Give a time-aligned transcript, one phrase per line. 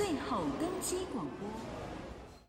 [0.00, 1.48] 最后登机广播。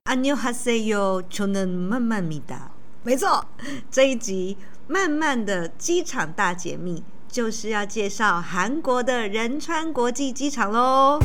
[0.06, 2.72] 안녕하세요，저는만만입니다。
[3.04, 3.46] 没错，
[3.92, 11.20] 这一集漫漫的机场大解密，就是要介绍韩国的仁川国际机场喽。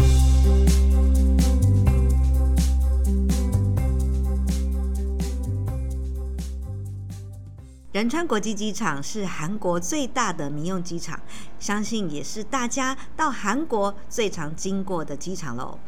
[7.92, 11.20] 仁川国际机场是韩国最大的民用机场，
[11.60, 15.78] 相信也是大家到韩国最常经过的机场喽。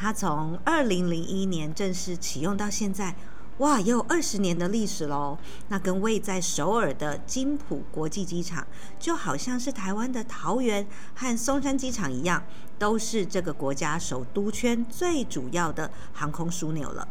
[0.00, 3.14] 它从二零零一年正式启用到现在，
[3.58, 5.36] 哇，也有二十年的历史喽。
[5.68, 8.66] 那跟位在首尔的金浦国际机场，
[8.98, 12.42] 就好像是台湾的桃园和松山机场一样，
[12.78, 17.06] 都是这个国家首都圈最主要的航空枢纽了。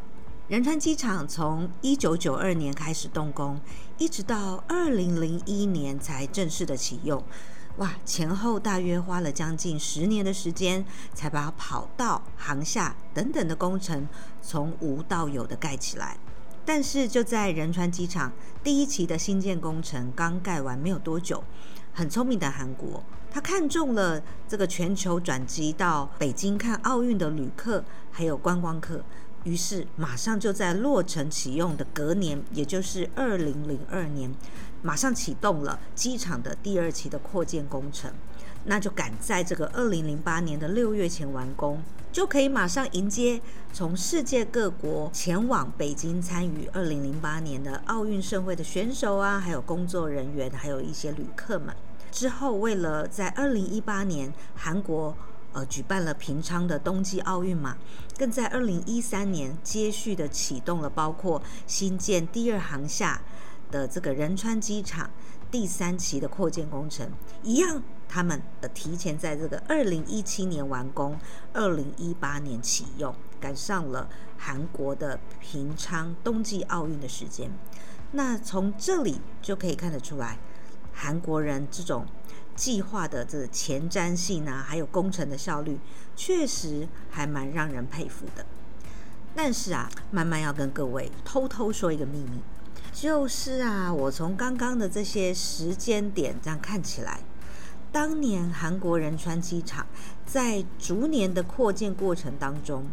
[0.48, 3.62] 仁川机场从一九九二年开始动工，
[4.00, 7.24] 一直到二零零一年才正式的启用。
[7.80, 10.84] 哇，前后大约花了将近十年的时间，
[11.14, 14.06] 才把跑道、航厦等等的工程
[14.42, 16.18] 从无到有的盖起来。
[16.66, 21.42] 但是就在仁川机场第一期的新建工程刚盖完没有多久，
[21.94, 29.02] 很聪明的韩国，他看中了这个全球转机到北京看奥运的旅客还有观光客。
[29.46, 34.30] 于是，马上就在落成启用的隔年，也就是二零零二年，
[34.82, 38.12] 马上启动了机场的第二期的扩建工程。
[38.66, 43.42] 那就赶在这个二零零八年的六月前完工，就可以马上迎接
[43.72, 51.74] 从世界各国前往北京参与二零零八年的奥运盛会的选手啊，还有工作人员，还有一些旅客们。
[52.12, 55.16] 之后，为了在二零一八年韩国。
[55.52, 57.76] 呃，举办了平昌的冬季奥运嘛，
[58.20, 63.20] 更在二零一三年接续的启动了包括新建第二航厦
[63.72, 65.10] 的这个仁川机场
[65.52, 67.12] 第三期的扩建工程，
[67.44, 71.20] 一样，他们呃提前在这个二零一七年完工，
[71.54, 77.52] 二零一八年启用，赶上了韩国的平昌冬季奥运的时间。
[78.12, 80.40] 那从这里就可以看得出来，
[80.94, 82.06] 韩国人这种。
[82.56, 85.80] 计划的这前瞻性啊，还有工程的效率，
[86.14, 88.46] 确实还蛮让人佩服的。
[89.34, 92.42] 但是啊，慢慢要跟各位偷偷说一个秘密，
[92.92, 97.22] 就是啊，我从刚刚的这些时间点这样看起来，
[97.92, 99.88] 当年韩国仁川机场
[100.26, 102.86] 在逐年的扩建过程当中，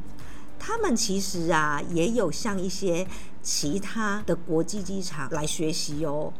[0.58, 3.06] 他们其实啊也有向一些
[3.42, 6.32] 其他的国际机场来学习哦。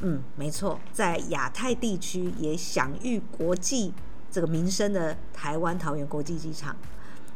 [0.00, 3.92] 嗯，没错，在亚太地区也享誉国际
[4.30, 6.76] 这个名声的台湾桃园国际机场，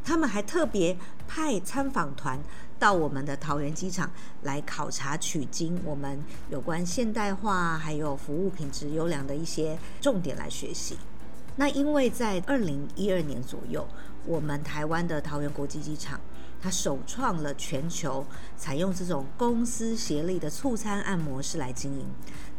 [0.03, 0.97] 他们还特别
[1.27, 2.39] 派参访团
[2.79, 4.11] 到我们的桃园机场
[4.41, 10.97] 来考察取经，我们有关现代化还有服务品质优良的一些重点来学习。
[11.55, 13.87] 那因为在二零一二年左右，
[14.25, 16.19] 我们台湾的桃园国际机场，
[16.59, 18.25] 它首创了全球
[18.57, 22.07] 采用这种公私协力的促餐案模式来经营。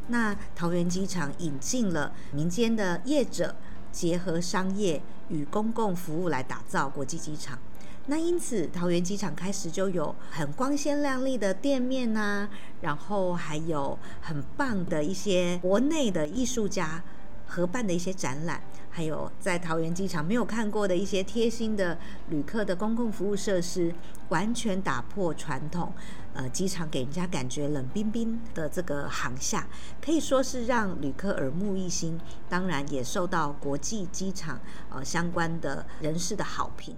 [0.09, 3.57] 那桃园机场引进了民间的业者，
[3.91, 7.59] 结合商业与公共服务来打造国际机场。
[8.07, 12.49] 那因此，桃园机场开始就有很光鲜亮丽的店面呐、
[12.83, 17.03] 然后还有很棒的一些国内的艺术家
[17.47, 18.63] 合办的一些展览。
[18.91, 21.99] 还有在桃园机场没有看过的一些贴心的
[22.29, 23.93] 旅客的公共服务设施，
[24.29, 25.93] 完全打破传统。
[26.33, 29.67] 呃，机场给人家感觉冷冰冰的这个航厦，
[30.01, 32.21] 可以说是让旅客耳目一新。
[32.49, 34.61] 当然也受到国际机场
[34.91, 36.95] 呃相关的人士的好评。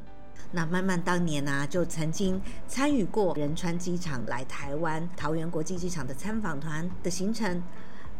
[0.56, 7.62] 那慢慢当年呢、就曾经参与过仁川机场来台湾桃园国际机场的参访团的行程。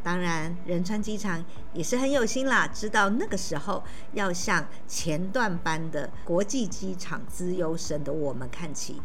[0.03, 1.43] 当然，仁川机场
[1.73, 3.83] 也是很有心啦，知道那个时候
[4.13, 9.01] 要向前段班的国际机场资优生的我们看齐。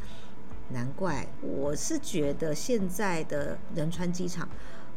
[0.73, 4.49] 难怪，我是觉得现在的仁川机场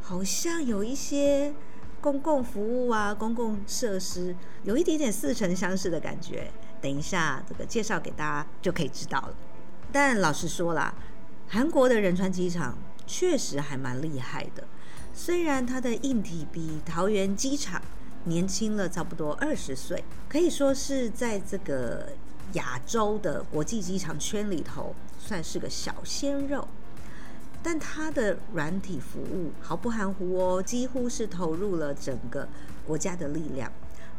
[0.03, 1.55] 好像有一些
[2.01, 4.35] 公共服务啊、公共设施
[4.65, 6.51] 有一点点似曾相识的感觉。
[6.85, 9.35] 等一下，这个介绍给大家就可以知道了。
[9.91, 10.93] 但老实说啦，
[11.49, 12.77] 韩国的仁川机场
[13.07, 14.65] 确实还蛮厉害的。
[15.15, 17.81] 虽然它的硬体比桃园机场
[18.25, 22.13] 年轻了差不多二十岁，可以说是在这个
[22.53, 26.69] 亚洲的国际机场圈里头算是个小鲜肉，
[27.63, 32.47] 但它的软体服务毫不含糊哦，几乎是投入了整个
[32.87, 33.73] 国家的力量，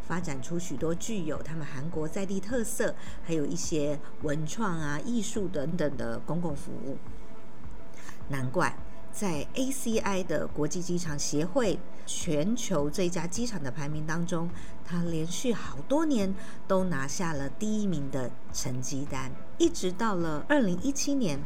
[0.08, 2.94] 发展出许多具有他们韩国在地特色，
[3.24, 6.98] 还有一些文创啊、艺术等等的公共服务，
[8.30, 8.78] 难怪。
[9.12, 14.50] 在 ACI 的国际机场协会全球最佳机场的排名当中，
[14.84, 16.36] 它连续好多年
[16.68, 21.40] 都拿下了第一名的成绩单，一直到了二零一七年，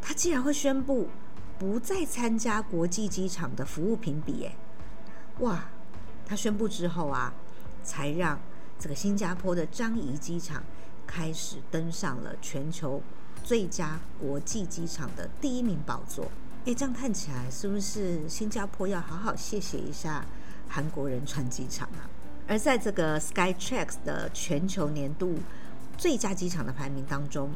[0.00, 1.08] 它竟然会宣布
[1.58, 4.56] 不再参加国际机场的服务评比，哎，
[5.40, 5.68] 哇！
[6.24, 7.32] 他宣布之后啊，
[7.82, 8.38] 才让
[8.78, 10.62] 这个新加坡的樟宜机场
[11.06, 13.02] 开始登上了全球
[13.42, 16.30] 最佳国际机场的第一名宝座。
[16.64, 20.24] 诶，这样看起来是不是新加坡要好好谢谢一下
[20.68, 22.08] 韩国仁川机场啊？
[22.46, 25.38] 而在这个 Skytrax 的全球年度
[25.96, 27.50] 最佳机场的排名当中，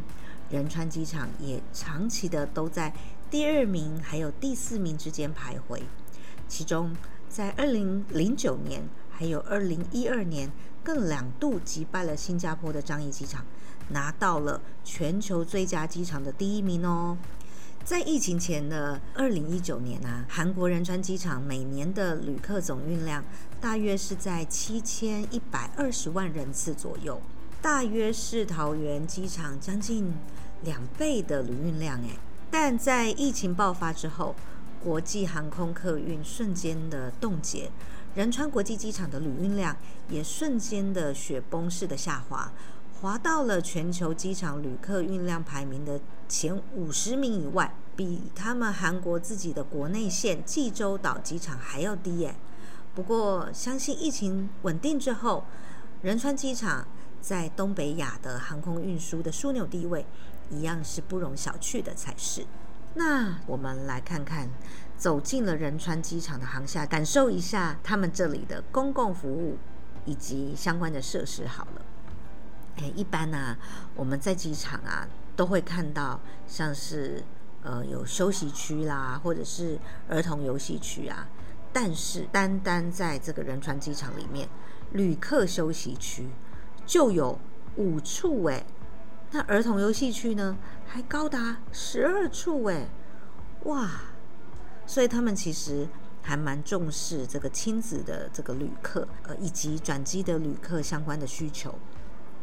[0.51, 2.93] 仁川机场也长期的都在
[3.31, 5.81] 第二名还有第四名之间徘徊，
[6.49, 6.95] 其中。
[7.29, 8.87] 在二零零九年，
[9.23, 10.51] 还有二零一二年，
[10.83, 13.45] 更两度击败了新加坡的樟宜机场，
[13.91, 17.17] 拿到了全球最佳机场的第一名哦。
[17.85, 23.23] 在疫情前的二零一九年啊，韩国仁川机场每年的旅客总运量
[23.61, 27.23] 大约是在七千一百二十万人次左右，
[27.61, 30.13] 大约是桃园机场将近
[30.65, 32.19] 两倍的旅运量诶。
[32.51, 34.35] 但在疫情爆发之后，
[34.83, 37.71] 国际航空客运瞬间的冻结，
[38.15, 39.75] 仁川国际机场的旅运量
[40.11, 42.53] 也瞬间的雪崩式的下滑，
[43.01, 45.99] 滑到了全球机场旅客运量排名的
[46.29, 52.35] 前五十名以外，比他们韩国自己的国内线济州岛机场还要低耶。
[52.95, 55.45] 不过，相信疫情稳定之后，
[56.03, 56.87] 仁川机场
[57.23, 60.05] 在东北亚的航空运输的枢纽地位，
[60.51, 62.45] 一样是不容小觑的才是。
[62.95, 64.51] 那我们来看看，
[64.99, 69.57] 走进了仁川机场的航厦，感受一下他们这里的公共服务
[70.05, 71.47] 以及相关的设施。
[71.47, 71.83] 好了，
[72.77, 73.57] 诶，一般呢、
[73.95, 77.25] 我们在机场啊都会看到像是
[77.63, 79.79] 呃有休息区啦，或者是
[80.09, 81.27] 儿童游戏区啊。
[81.73, 84.47] 但是单单在这个仁川机场里面，
[84.91, 86.29] 旅客休息区
[86.85, 87.39] 就有
[87.77, 88.67] 五处诶。
[89.35, 92.87] 那儿童游戏区呢，还高达十二处哎，
[93.65, 93.89] 哇！
[94.85, 95.89] 所以他们其实
[96.21, 101.75] 还蛮重视这个亲子的这个旅客，呃，以及转机的旅客相关的需求。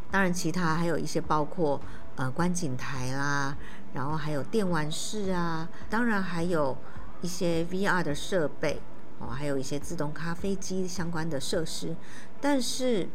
[0.10, 1.80] 当然，其他还有一些包括
[2.16, 3.56] 呃观景台啦，
[3.94, 6.76] 然后还有电玩室啊，当然还有
[7.22, 8.82] 一些 VR 的设备
[9.20, 11.96] 哦，还有一些自动咖啡机相关的设施。
[12.42, 13.08] 但是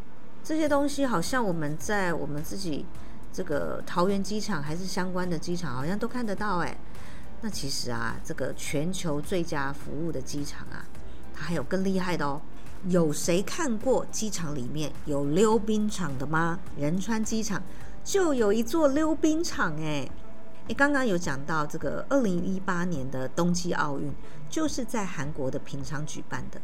[0.44, 2.86] 这些东西好像我们在我们自己。
[3.34, 6.78] 这个桃园机场还是相关的机场，好像都看得到哎。
[7.40, 10.86] 那其实啊，这个全球最佳服务的机场啊，
[11.34, 12.40] 它还有更厉害的哦。
[12.86, 16.60] 有谁看过机场里面有溜冰场的吗？
[16.78, 17.60] 仁川机场
[18.04, 20.08] 就有一座溜冰场哎。
[20.68, 24.10] 诶，刚刚有讲到这个二零一八年的冬季奥运
[24.48, 26.60] 就是在韩国的平昌举办的，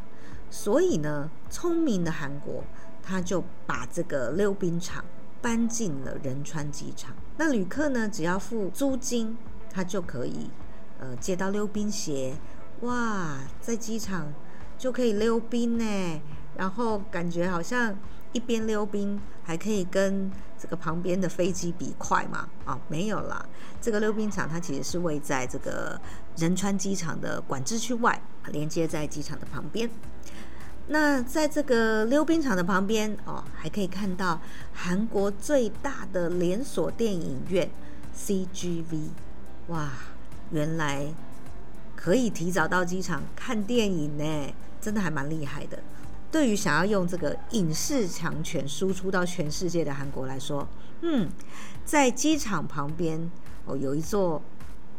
[0.49, 2.63] 所以呢，聪明的韩国
[3.03, 5.03] 他就把这个溜冰场。
[5.41, 9.35] 搬进了仁川机场，那旅客呢，只要付租金，
[9.71, 10.49] 他就可以
[10.99, 12.35] 呃借到溜冰鞋，
[12.81, 14.31] 哇，在机场
[14.77, 16.21] 就可以溜冰呢，
[16.55, 17.97] 然后感觉好像
[18.33, 22.47] 一边溜冰还可以跟这个旁边的飞机比快嘛？
[22.65, 23.43] 啊、哦，没有啦，
[23.81, 25.99] 这个溜冰场它其实是位在这个
[26.37, 28.21] 仁川机场的管制区外，
[28.51, 29.89] 连接在机场的旁边。
[30.91, 34.41] 那在这个溜冰场的旁边哦，还可以看到
[34.73, 37.69] 韩国最大的连锁电影院
[38.13, 39.07] CGV，
[39.67, 39.89] 哇，
[40.51, 41.13] 原来
[41.95, 45.79] 可以提早到机场看电影呢，真的还蛮厉害的。
[46.29, 50.67] 对于想要用这个影视强权输出到全世界的韩国来说，
[51.03, 51.29] 嗯，
[51.85, 53.31] 在机场旁边
[53.63, 54.41] 哦有一座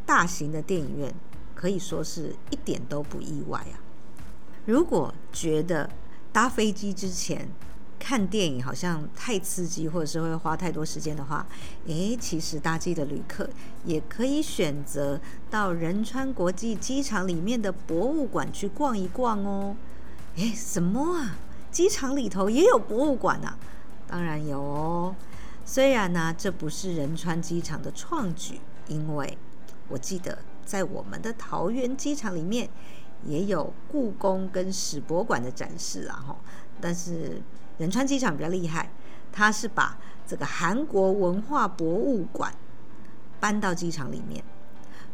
[0.07, 1.15] 大型的电影院，
[1.55, 3.82] 可以说是一点都不意外啊。
[4.67, 5.91] 如果觉得
[6.33, 7.49] 搭飞机之前
[7.99, 11.47] 看电影好像太刺激，或者是会花太多时间的话，
[11.87, 13.49] 诶，其实搭机的旅客
[13.85, 19.77] 也可以选择到仁川国际机场里面的博物馆去逛一逛哦。
[20.37, 21.37] 诶，什么啊？
[21.71, 23.59] 机场里头也有博物馆啊？
[24.07, 25.15] 当然有哦。
[25.65, 29.39] 虽然呢，这不是仁川机场的创举，因为
[29.89, 32.69] 我记得在我们的桃园机场里面。
[33.25, 36.37] 也有故宫跟史博馆的展示啊，哈，
[36.81, 37.41] 但是
[37.79, 38.91] 仁川机场比较厉害，
[39.31, 42.55] 它是把这个韩国文化博物馆
[43.41, 44.43] 搬到机场里面，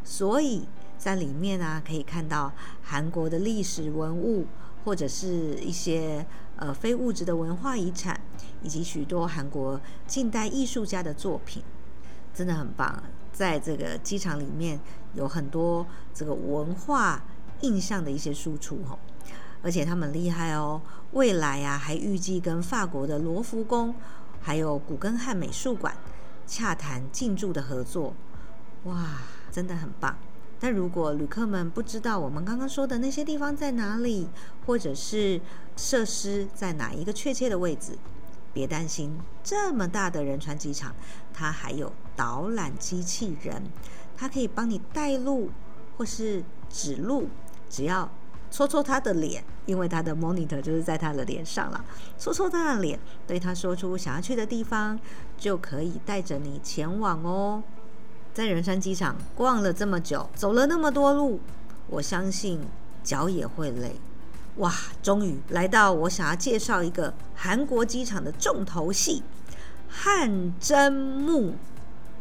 [0.02, 4.46] 所以在里面啊可以看到韩国的历史文物，
[4.84, 8.20] 或者是一些呃非物质的文化遗产，
[8.62, 11.62] 以及许多韩国近代艺术家的作品，
[12.34, 13.02] 真的很棒。
[13.32, 14.80] 在这个机场里面
[15.14, 17.22] 有很多这个文化
[17.60, 18.98] 印象的一些输出哦，
[19.62, 20.80] 而且他们厉害哦，
[21.12, 23.94] 未来啊还预计跟法国的罗浮宫
[24.40, 25.96] 还有古根汉美术馆
[26.46, 28.14] 洽谈进驻的合作，
[28.84, 30.16] 哇，真的很棒。
[30.60, 34.28] 但如果旅客们不知道我们刚刚说的那些地方在哪里，
[34.66, 35.40] 或者是
[35.76, 37.96] 设施在哪一个确切的位置，
[38.52, 40.94] 别担心，这么大的仁川机场，
[41.32, 43.62] 它还有导览机器人，
[44.16, 45.50] 它可以帮你带路
[45.96, 47.28] 或是指路，
[47.68, 48.08] 只要
[48.50, 51.84] 戳戳他的脸，因为他的 monitor 就是在他的脸上了，
[52.18, 54.98] 戳戳他的脸，对他说出想要去的地方，
[55.36, 57.62] 就可以带着你前往哦。
[58.32, 61.40] 在仁川机场逛了这么久，走了那么多路，
[61.88, 62.60] 我相信
[63.02, 63.96] 脚也会累。
[64.56, 64.72] 哇，
[65.02, 69.22] 终于来到我想要介绍一个韩国机场的重头戏——
[69.88, 71.54] 汗蒸幕。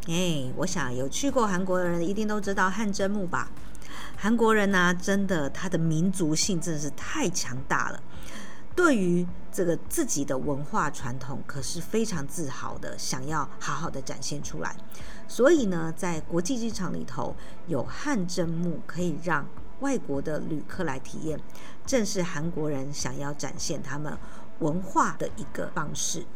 [0.06, 3.50] 哎，我想有去过韩国的人一定都知道汗蒸幕吧？
[4.20, 8.02] 韩国人呢、真的他的民族性真的是太强大了。
[8.74, 14.76] 对于这个自己的文化传统，可是非常自豪的，想要好好的展现出来。
[15.28, 17.36] 所以呢，在国际机场里头
[17.68, 19.46] 有汗蒸幕，可以让
[19.80, 21.38] 外国的旅客来体验，
[21.86, 24.18] 正是韩国人想要展现他们
[24.58, 26.26] 文化的一个方式。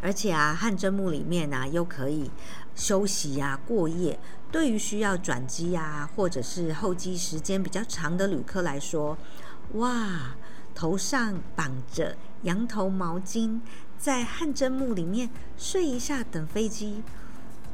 [0.00, 2.30] 而且啊，汗蒸幕里面啊，又可以
[2.76, 4.20] 休息呀、过夜。
[4.54, 9.18] 对于需要转机啊，或者是候机时间比较长的旅客来说，
[9.72, 10.36] 哇！
[10.76, 13.58] 头上绑着羊头毛巾，
[13.98, 17.02] 在汗蒸幕里面睡一下，等飞机。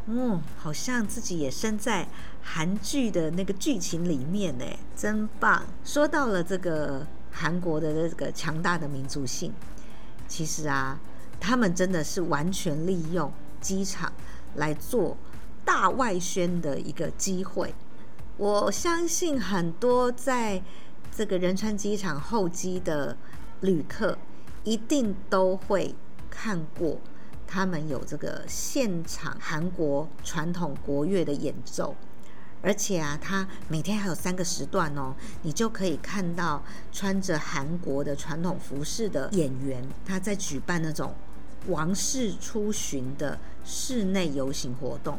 [0.06, 2.08] 嗯，好像自己也身在
[2.42, 4.64] 韩剧的那个剧情里面呢，
[4.96, 5.62] 真棒！
[5.84, 9.52] 说到了这个韩国的这个强大的民族性，
[10.26, 10.98] 其实啊，
[11.38, 14.10] 他们真的是完全利用机场
[14.54, 15.14] 来做
[15.64, 17.74] 大外宣的一个机会。
[18.36, 20.62] 我相信很多在。
[21.12, 23.14] 这个仁川机场候机的
[23.62, 24.16] 旅客
[24.62, 25.94] 一定都会
[26.30, 26.98] 看过，
[27.48, 31.96] 他们有这个现场韩国传统国乐的演奏，
[32.62, 36.62] 而且啊，他每天还有三个时段哦，你就可以看到
[36.92, 41.12] 穿着韩国的传统服饰的演员，他在举办那种
[41.66, 45.18] 王室出巡的室内游行活动，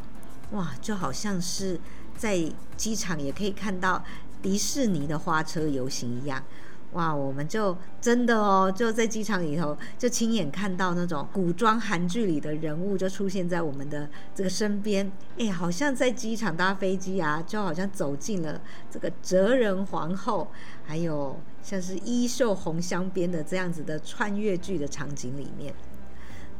[0.52, 1.78] 哇，就好像是
[2.16, 4.02] 在机场也可以看到。
[4.42, 6.42] 迪士尼的花车游行一样，
[6.94, 7.14] 哇！
[7.14, 20.50] 我们就真的哦，就在机场里头，就亲眼看到那种古装韩剧里的人物就出现在我们的这个身边，哎，好像在机场搭飞机啊，就好像走进了这个哲仁皇后，
[20.84, 25.72] 还有像是衣袖红镶边的这样子的穿越剧的场景里面。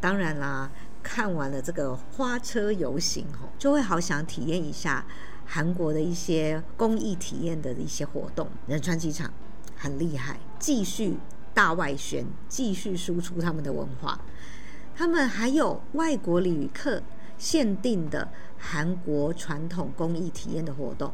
[0.01, 0.71] 当然啦，
[1.03, 5.05] 看完了这个花车游行哦，就会好想体验一下。
[5.45, 9.31] 韩国的一些公益体验的一些活动，仁川机场
[9.77, 11.19] 很厉害，继续
[11.53, 14.19] 大外宣，继续输出他们的文化。
[14.95, 17.03] 他们还有外国旅客
[17.37, 21.13] 限定的韩国传统工艺体验的活动，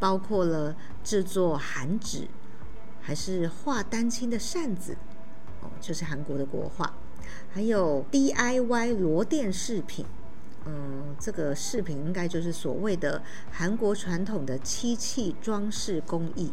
[0.00, 2.26] 包括了制作韩纸，
[3.00, 4.96] 还是画丹青的扇子，
[5.60, 6.94] 哦，就是韩国的国画，
[7.50, 10.04] 还有 DIY 螺鈿饰品。
[10.66, 16.52] 嗯，这个饰品应该就是所谓的韩国传统的漆器装饰工艺。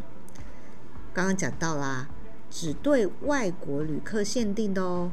[1.12, 2.08] 刚刚讲到啦，
[2.50, 5.12] 只对外国旅客限定的哦。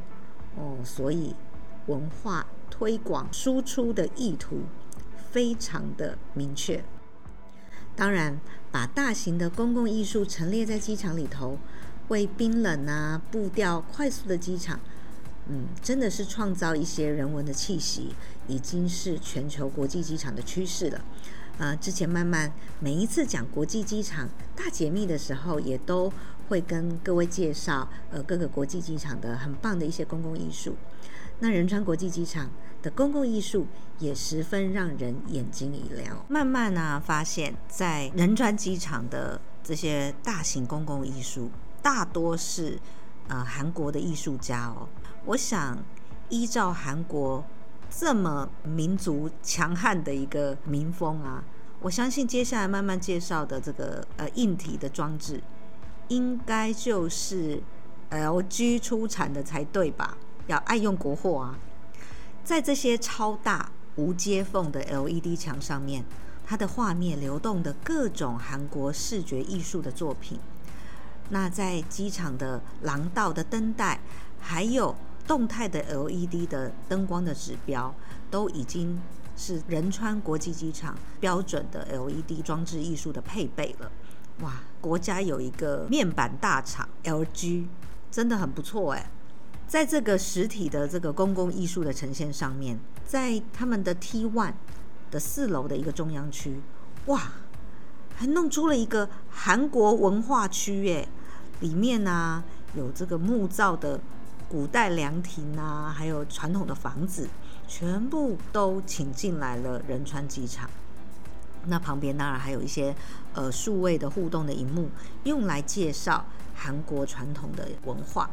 [0.55, 1.35] 哦，所以
[1.87, 4.61] 文化推广输出的意图
[5.31, 6.83] 非常的明确。
[7.95, 8.39] 当然，
[8.71, 11.57] 把大型的公共艺术陈列在机场里头，
[12.07, 14.79] 为冰冷啊、步调快速的机场。
[15.49, 18.15] 嗯，真的是创造一些人文的气息，
[18.47, 21.01] 已经是全球国际机场的趋势了。
[21.57, 26.11] 呃，之前慢慢每一次讲国际机场大解密的时候，也都
[26.49, 30.75] 会跟各位介绍呃各个国际机场的很棒的一些公共艺术。
[31.39, 32.49] 那仁川国际机场
[32.81, 33.67] 的公共艺术
[33.99, 36.25] 也十分让人眼睛一亮。
[36.27, 42.79] 慢慢呢、发现，在仁川机场的这些大型公共艺术，大多是
[43.27, 44.87] 呃韩国的艺术家哦。
[45.25, 45.77] 我想，
[46.27, 47.45] 依照韩国
[47.89, 51.41] 这么民族强悍的一个民风啊，
[51.79, 55.41] 我相信接下来慢慢介绍的这个呃硬体的装置，
[56.09, 57.63] 应该就是
[58.09, 60.17] LG 出产的才对吧？
[60.47, 61.57] 要爱用国货啊！
[62.43, 66.03] 在这些超大无接缝的 LED 墙上面，
[66.45, 70.37] 它的画面流动的各种韩国视觉艺术的作品。
[71.29, 74.01] 那在机场的廊道的灯带，
[74.41, 74.93] 还有
[75.27, 77.93] 动态的 LED 的灯光的指标
[78.29, 79.01] 都已经
[79.35, 83.91] 是仁川国际机场标准的 LED 装置艺术的配备了。
[84.41, 87.67] 哇，国家有一个面板大厂 LG，
[88.11, 89.11] 真的很不错哎。
[89.67, 94.53] 在这个实体的这个公共艺术的呈现上面，在他们的 T1
[95.09, 96.61] 的四楼的一个中央区，
[97.05, 97.31] 哇，
[98.15, 101.07] 还弄出了一个韩国文化区耶，
[101.61, 102.43] 里面呢、啊、
[102.75, 103.99] 有这个木造的
[104.53, 107.27] 古代凉亭啊，还有传统的房子，
[107.67, 110.69] 全部都请进来了仁川机场。
[111.65, 112.95] 那旁边当然还有一些
[113.33, 114.91] 呃数位的互动的荧幕，
[115.23, 118.29] 用来介绍韩国传统的文化。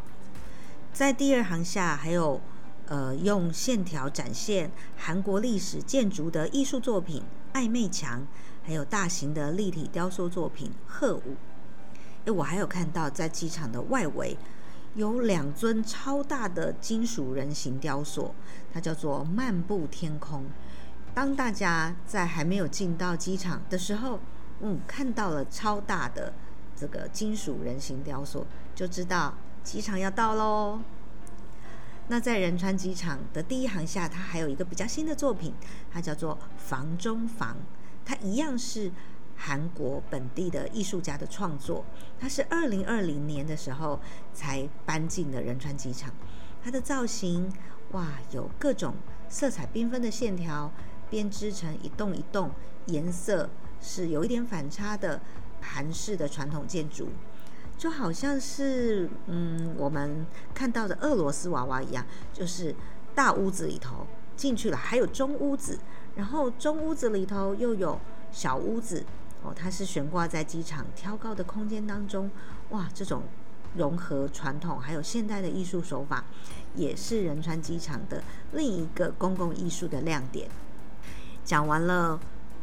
[0.92, 2.38] 在第二行下还有
[2.84, 7.22] 呃用线条展现韩国历史建筑的艺术作品
[7.54, 8.26] 暧昧墙，
[8.62, 11.36] 还有大型的立体雕塑作品鹤舞。
[12.26, 14.36] 诶，我还有看到在机场的外围
[14.94, 18.34] 有两尊超大的金属人形雕塑，
[18.72, 20.44] 它叫做漫步天空。
[21.14, 24.20] 当大家在还没有进到机场的时候，
[24.60, 26.32] 嗯，看到了超大的
[26.76, 29.34] 这个金属人形雕塑，就知道。
[29.62, 30.80] 机场要到喽！
[32.08, 35.52] 那在仁川机场的第一航厦，它还有一个比较新的作品，
[35.92, 37.58] 它叫做“房中房”。
[38.02, 38.90] 它一样是
[39.42, 41.82] 韩国本地的艺术家的创作。
[42.18, 43.98] 它是二零二零年的时候
[44.34, 46.12] 才搬进的仁川机场。
[46.62, 47.50] 它的造型
[47.92, 48.94] 哇，有各种
[49.30, 50.70] 色彩缤纷的线条，
[51.08, 52.50] 编织成一栋一栋，
[52.86, 53.48] 颜色
[53.80, 55.18] 是有一点反差的
[55.62, 57.08] 韩式的传统建筑。
[57.78, 62.74] 就好像是嗯，我们看到的俄罗斯娃娃一样，就是
[63.14, 64.06] 大屋子里头
[64.36, 65.78] 进去了，还有中屋子，
[66.14, 67.98] 然后中屋子里头又有
[68.30, 69.02] 小屋子
[69.42, 72.30] 哦，它是悬挂在机场挑高的空间当中，
[72.70, 73.22] 哇，这种
[73.76, 76.24] 融合传统还有现代的艺术手法，
[76.74, 80.48] 也是仁川机场的另一个公共艺术的亮点。
[81.44, 82.20] 讲完了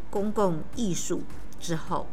[0.10, 1.24] 公共艺术
[1.60, 2.08] 之后，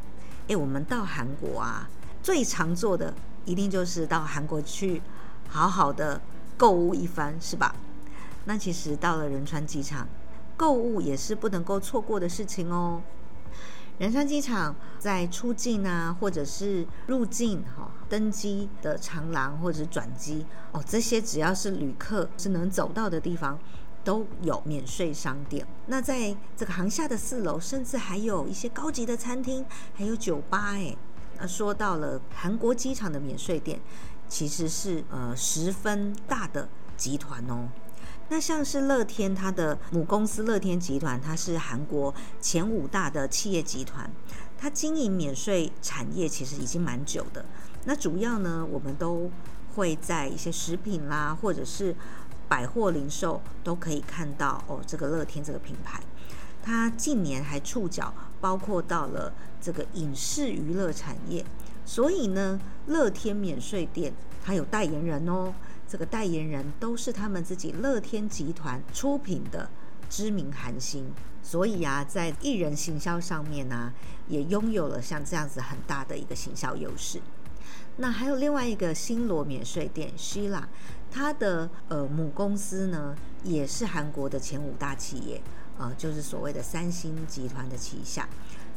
[0.48, 1.88] 诶，我们到韩国啊。
[2.22, 3.12] 最常做的
[3.44, 5.02] 一定就是到韩国去
[5.46, 6.18] 好好的
[6.56, 7.76] 购物一番，是吧？
[8.46, 10.08] 那其实到了仁川机场，
[10.56, 13.02] 购物也是不能够错过的事情哦。
[13.98, 23.56] 仁川机场在出境啊，或者是入境哈、登机的长廊或者是转机哦，这些只要是旅客是能走到的地方，
[24.02, 25.64] 都有免税商店。
[25.86, 30.98] 那在这个航厦的四楼，甚至还有一些高级的餐厅，还有酒吧诶。
[31.38, 33.80] 那说到了韩国机场的免税店，
[34.28, 37.68] 其实是呃十分大的集团哦。
[38.28, 44.10] 那像是乐天，它的母公司乐天集团，它是韩国前五大的企业集团，
[44.58, 47.44] 它经营免税产业其实已经蛮久的。
[47.84, 49.30] 那主要呢，我们都
[49.74, 51.94] 会在一些食品啦，或者是
[52.48, 56.00] 百货零售都可以看到哦，这个乐天这个品牌。
[56.62, 61.44] 它近年还触角包括到了这个影视娱乐产业，
[61.84, 65.52] 所以呢，乐天免税店它有代言人哦，
[65.88, 69.68] 这个代言人都是他们自己乐天集团出品的
[70.08, 71.06] 知名韩星，
[71.42, 73.92] 所以啊，在艺人行销上面呢、
[74.28, 77.20] 也拥有了像这样子很大的一个行销优势。
[77.96, 80.64] 那还有另外一个新罗免税店 Shilla，
[81.10, 85.40] 它的呃母公司呢，也是韩国的前五大企业。
[85.76, 88.28] 呃，就是所谓的三星集团的旗下，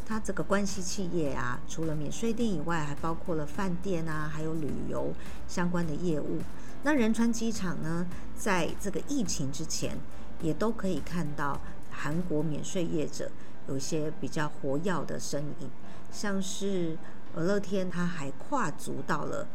[0.03, 5.13] 它这个关系企业啊，除了免税店以外，还包括了饭店啊，还有旅游
[5.47, 6.39] 相关的业务。
[6.83, 9.97] 那仁川机场呢，在这个疫情之前，
[10.41, 11.59] 也都可以看到
[11.91, 13.29] 韩国免税业者
[13.67, 15.69] 有一些比较活跃的身影，
[16.11, 16.97] 像是
[17.35, 19.47] 乐天，它还跨足到了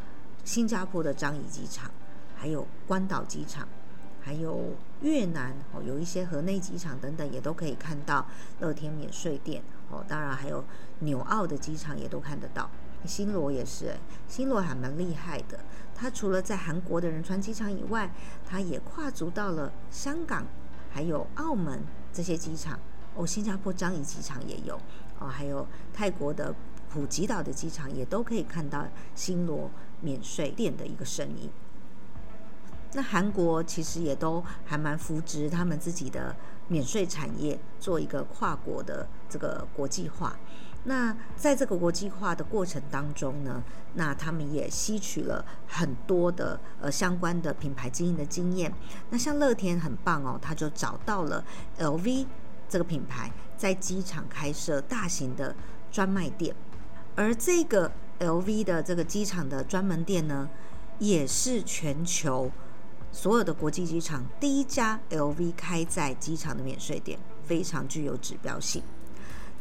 [0.43, 1.89] 新加坡的樟宜机场，
[2.35, 3.67] 还有关岛机场。
[4.25, 8.25] 还有越南哦，有一些河内机场等等，也都可以看到
[8.61, 10.01] 乐天免税店哦。
[10.07, 10.63] 当然还有
[10.99, 12.69] 纽澳的机场也都看得到。
[13.05, 13.95] 新罗也是，
[14.27, 15.59] 新罗还蛮厉害的。
[15.95, 18.11] 它除了在韩国的仁川机场以外，
[18.45, 20.45] 它也跨足到了香港，
[20.91, 22.79] 还有澳门这些机场
[23.15, 23.25] 哦。
[23.25, 24.75] 新加坡樟宜机场也有
[25.19, 26.53] 哦，还有泰国的
[26.89, 29.69] 普吉岛的机场也都可以看到新罗
[30.01, 31.49] 免税店的一个身影。
[32.95, 36.35] 那韩国其实也都还蛮扶植他们自己的
[36.67, 40.35] 免税产业，做一个跨国的这个国际化。
[40.85, 48.73] 那在这个国际化的过程当中呢，那他们也吸取了很多的呃相关的品牌经营的经验。
[49.09, 51.43] 那像乐天很棒哦，他就找到了
[51.79, 52.27] LV
[52.67, 55.55] 这个品牌，在机场开设大型的
[55.89, 56.53] 专卖店，
[57.15, 60.49] 而这个 LV 的这个机场的专门店呢，
[60.99, 62.51] 也是全球。
[63.11, 68.81] 所有的国际机场第一家 LV 开在机场的免税店，非常具有指标性。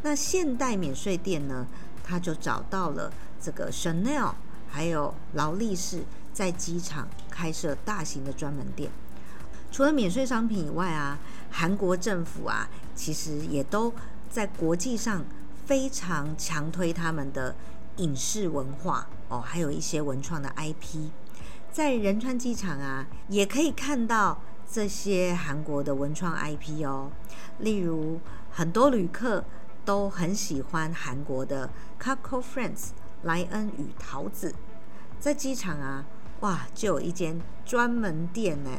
[0.03, 1.67] 那现代免税店呢，
[2.03, 4.33] 他就找到了这个 Chanel
[4.69, 8.91] 还有劳力士在机场开设大型的专门店。
[9.71, 11.19] 除了免税商品以外啊，
[11.51, 13.93] 韩国政府啊，其实也都
[14.31, 15.25] 在国际上
[15.65, 17.55] 非常强推他们的
[17.97, 21.11] 影视文化哦，还有一些文创的 IP。
[21.73, 27.11] 在仁川机场啊，也可以看到这些韩国的文创 IP 哦，
[27.59, 29.43] 例如很多旅客
[29.85, 32.90] 都很喜欢韩国的 Kakaó Friends
[33.23, 34.55] 莱恩与桃子，
[35.21, 36.05] 在机场啊，
[36.40, 38.71] 哇，就有一间专门店呢。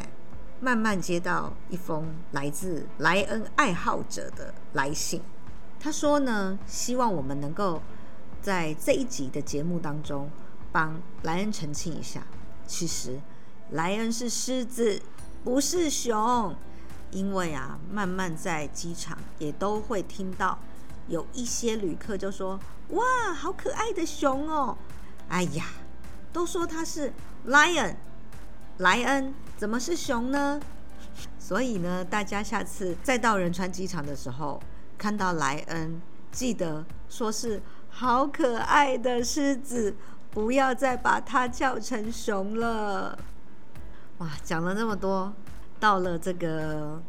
[0.59, 5.21] 慢慢接到一封来自莱恩爱好者的来信，
[5.77, 7.81] 他说呢，希望我们能够
[8.41, 10.29] 在这一集的节目当中
[10.71, 12.25] 帮莱恩澄清一下，
[12.65, 13.19] 其实
[13.71, 15.01] 莱恩是狮子，
[15.43, 16.55] 不是熊，
[17.11, 20.57] 因为啊，慢慢在机场也都会听到
[21.07, 24.77] 有一些旅客就说：“哇，好可爱的熊哦！”
[25.29, 25.65] 哎呀，
[26.31, 27.11] 都说它是
[27.47, 27.95] lion，
[28.77, 29.33] 莱恩。
[29.55, 30.59] 怎么是熊呢？
[31.39, 34.61] 所以呢，大家下次再到仁川机场的时候，
[34.97, 39.95] 看到莱恩，记得说是好可爱的狮子，
[40.31, 43.17] 不要再把它叫成熊了。
[44.17, 45.31] 哇，讲了那么多，
[45.79, 47.01] 到了这个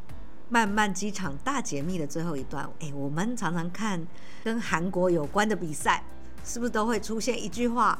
[0.48, 4.06] 漫漫机场大解密的最后一段，哎，我们常常看
[4.42, 6.04] 跟韩国有关的比赛，
[6.44, 7.98] 是不是都会出现一句话？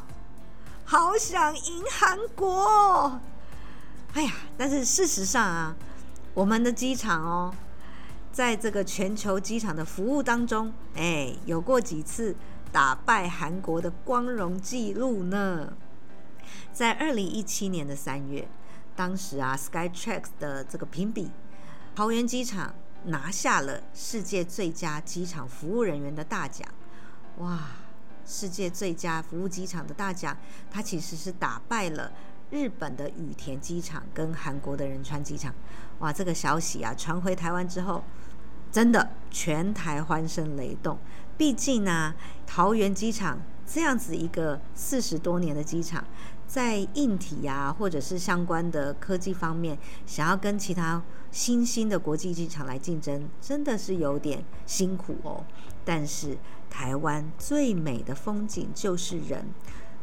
[0.84, 3.20] 好想赢韩国。
[4.12, 5.74] 哎呀，但是事实上啊，
[6.34, 7.54] 我们的机场哦，
[8.30, 12.36] 在这个全球机场的服务当中，哎，有过几次
[12.70, 15.72] 打败韩国的光荣记录呢。
[16.72, 18.46] 在二零一七年的三月，
[18.94, 21.30] 当时啊，Skytrax 的这个评比，
[21.94, 26.66] 桃园机场拿下了世界最佳机场服务人员的大奖。
[27.38, 27.68] 哇，
[28.26, 30.36] 世界最佳服务机场的大奖，
[30.72, 32.10] 它其实是打败了。
[32.50, 35.54] 日本的羽田机场跟韩国的仁川机场，
[36.00, 38.02] 哇，这个消息啊传回台湾之后，
[38.72, 40.98] 真的全台欢声雷动。
[41.36, 46.04] 毕竟呢、桃园机场这样子一个四十多年的机场，
[46.46, 55.44] 在硬体啊或者是相关的科技方面，想要跟其他新兴的国际机场来竞争，真的是有点辛苦哦。
[55.84, 56.38] 但是
[56.70, 59.46] 台湾最美的风景就是人，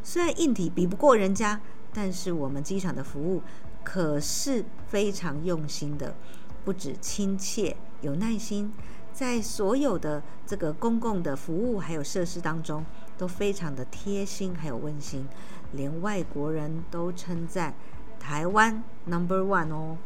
[0.04, 1.62] 虽然硬体比不过人家。
[1.94, 3.42] 但是我们机场的服务
[3.84, 6.16] 可是非常用心的，
[6.64, 8.72] 不止亲切有耐心，
[9.12, 12.86] 在所有的这个公共的服务还有设施当中
[13.18, 15.28] 都非常的贴心还有温馨，
[15.72, 17.74] 连外国人都称赞
[18.20, 19.98] 台湾 Number One 哦。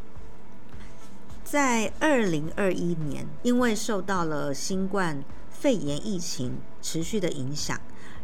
[1.43, 7.79] 在二零二一年，因为受到了新冠肺炎疫情持续的影响，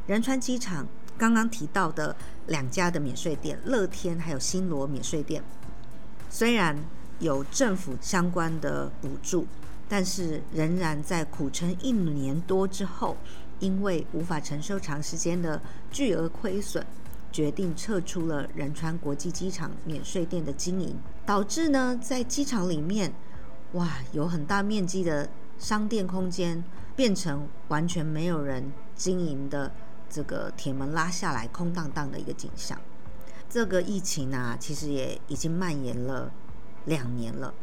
[0.08, 0.88] 仁川机场。
[1.18, 2.16] 刚刚提到的
[2.48, 5.44] 两家的免税店，乐天还有新罗免税店，
[6.32, 6.76] 虽然
[7.20, 9.46] 有政府相关的补助，
[9.88, 13.18] 但是仍然在苦撑一年多之后，
[13.62, 16.86] 因为无法承受长时间的巨额亏损，
[17.32, 23.14] 决定撤出了仁川国际机场免税店的经营，导致呢在机场里面，
[23.72, 26.62] 哇，有很大面积的商店空间
[26.94, 29.72] 变成完全没有人经营的。
[30.14, 32.78] 这个铁门拉下来，空荡荡的一个景象。
[33.50, 36.30] 这个疫情啊，其实也已经蔓延了
[36.84, 37.54] 两年了。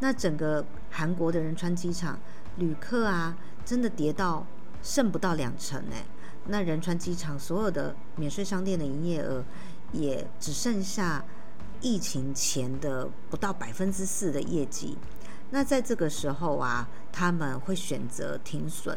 [0.00, 2.18] 那整个韩国的仁川机场
[2.56, 4.46] 旅客啊，真的跌到
[4.82, 6.04] 剩不到两成哎。
[6.46, 9.44] 那仁川机场所有的免税商店的营业额，
[9.92, 11.24] 也只剩下
[11.80, 14.96] 疫情前的不到百分之四的业绩。
[15.50, 18.96] 那在这个时候啊，他们会选择停损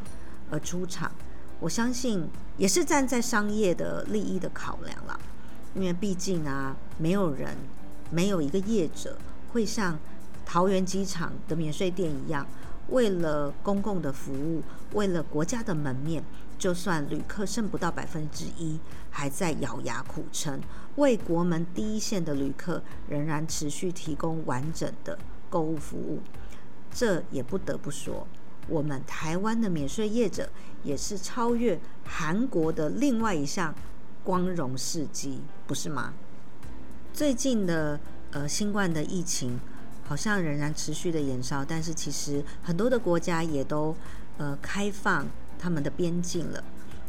[0.50, 1.12] 而出场。
[1.60, 5.20] 我相信也是站在商业的利益的考量了，
[5.76, 7.56] 因为毕竟啊，没有人，
[8.10, 9.18] 没有一个业者
[9.52, 10.00] 会像
[10.46, 12.48] 桃园机场的免税店一样，
[12.92, 14.62] 为了公共的服务，
[14.94, 16.24] 为了国家的门面，
[16.60, 20.62] 就算旅客剩不到百分之一，还在咬牙苦撑，
[20.98, 25.18] 为国门第一线的旅客仍然持续提供完整的
[25.50, 26.20] 购物服务，
[26.94, 28.28] 这也不得不说。
[28.68, 30.50] 我们台湾的免税业者
[30.84, 33.74] 也是超越韩国的另外一项
[34.24, 36.14] 光荣事迹，不是吗？
[37.12, 38.00] 最近的
[38.32, 39.60] 呃新冠的疫情
[40.12, 43.96] 好像仍然持续的延烧，但是其实很多的国家也都
[44.38, 45.26] 呃开放
[45.58, 46.62] 他们的边境了。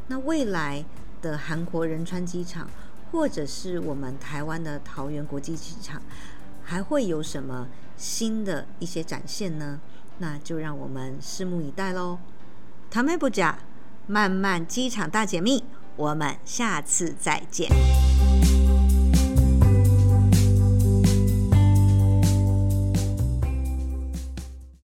[0.07, 0.85] 那未来
[1.21, 2.71] 的韩国仁川机场，
[3.11, 6.01] 或者是我们台湾的桃园国际机场，
[6.63, 9.81] 还会有什么新的一些展现呢？
[10.19, 12.21] 那就让我们拭目以待喽。
[12.89, 13.59] 他们不假，
[14.07, 15.65] 漫漫机场大解密，
[15.97, 17.69] 我们下次再见。